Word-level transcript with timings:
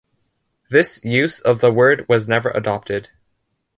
This 0.71 1.05
use 1.05 1.39
of 1.41 1.61
the 1.61 1.71
word 1.71 2.07
was 2.09 2.27
never 2.27 2.49
adopted. 2.49 3.09